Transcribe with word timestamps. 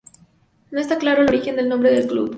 No 0.71 0.79
está 0.81 0.97
claro 0.97 1.21
el 1.21 1.27
origen 1.29 1.55
del 1.57 1.69
nombre 1.69 1.91
del 1.93 2.07
club. 2.07 2.29